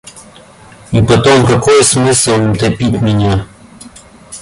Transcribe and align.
И 0.91 0.99
потом, 0.99 1.45
какой 1.45 1.83
смысл 1.83 2.31
им 2.31 2.55
топить 2.55 2.99
меня? 3.03 3.45